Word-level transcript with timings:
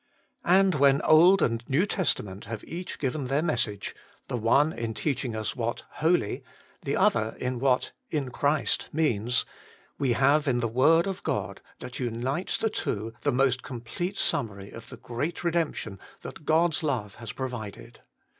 And 0.47 0.73
when 0.73 0.99
Old 1.03 1.43
and 1.43 1.63
New 1.69 1.85
Testament 1.85 2.45
have 2.45 2.63
each 2.63 2.97
given 2.97 3.27
their 3.27 3.43
message, 3.43 3.93
the 4.29 4.35
one 4.35 4.73
in 4.73 4.95
teaching 4.95 5.35
us 5.35 5.55
what 5.55 5.83
Holy, 5.91 6.43
the 6.81 6.95
other 6.95 7.37
what 7.39 7.91
in 8.09 8.31
Christ 8.31 8.89
means, 8.91 9.45
we 9.99 10.13
have 10.13 10.47
in 10.47 10.59
the 10.59 10.67
word 10.67 11.05
of 11.05 11.21
God, 11.21 11.61
that 11.81 11.99
unites 11.99 12.57
the 12.57 12.71
two, 12.71 13.13
the 13.21 13.31
most 13.31 13.61
complete 13.61 14.17
summary 14.17 14.71
of 14.71 14.89
the 14.89 14.97
Great 14.97 15.35
Eedemption 15.35 15.99
that 16.23 16.45
God's 16.45 16.81
love 16.81 17.13
has 17.17 17.31
provided. 17.31 17.99